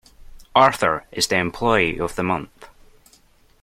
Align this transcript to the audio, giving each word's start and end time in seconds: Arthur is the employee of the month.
Arthur 0.55 1.05
is 1.11 1.27
the 1.27 1.35
employee 1.37 1.99
of 1.99 2.15
the 2.15 2.23
month. 2.23 2.67